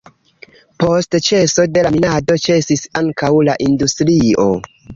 Post 0.83 1.17
ĉeso 1.27 1.65
de 1.75 1.85
la 1.89 1.93
minado 1.97 2.39
ĉesis 2.47 2.89
ankaŭ 3.05 3.33
la 3.51 3.59
industrio. 3.69 4.51